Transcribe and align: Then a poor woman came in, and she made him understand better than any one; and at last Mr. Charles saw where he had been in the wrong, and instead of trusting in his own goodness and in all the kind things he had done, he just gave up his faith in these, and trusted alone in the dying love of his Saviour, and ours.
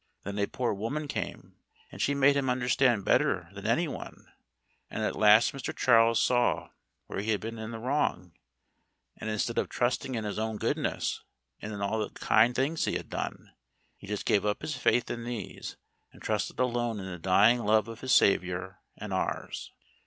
Then 0.23 0.39
a 0.39 0.47
poor 0.47 0.73
woman 0.73 1.07
came 1.07 1.29
in, 1.35 1.55
and 1.91 2.01
she 2.01 2.15
made 2.15 2.35
him 2.35 2.49
understand 2.49 3.05
better 3.05 3.49
than 3.53 3.67
any 3.67 3.87
one; 3.87 4.25
and 4.89 5.03
at 5.03 5.15
last 5.15 5.53
Mr. 5.53 5.77
Charles 5.77 6.19
saw 6.19 6.71
where 7.05 7.19
he 7.21 7.29
had 7.29 7.39
been 7.39 7.59
in 7.59 7.69
the 7.69 7.77
wrong, 7.77 8.31
and 9.17 9.29
instead 9.29 9.59
of 9.59 9.69
trusting 9.69 10.15
in 10.15 10.23
his 10.23 10.39
own 10.39 10.57
goodness 10.57 11.21
and 11.61 11.71
in 11.71 11.81
all 11.81 11.99
the 11.99 12.09
kind 12.09 12.55
things 12.55 12.85
he 12.85 12.95
had 12.97 13.11
done, 13.11 13.51
he 13.95 14.07
just 14.07 14.25
gave 14.25 14.43
up 14.43 14.63
his 14.63 14.75
faith 14.75 15.11
in 15.11 15.23
these, 15.23 15.77
and 16.11 16.23
trusted 16.23 16.59
alone 16.59 16.99
in 16.99 17.05
the 17.05 17.19
dying 17.19 17.59
love 17.59 17.87
of 17.87 18.01
his 18.01 18.11
Saviour, 18.11 18.81
and 18.97 19.13
ours. 19.13 19.71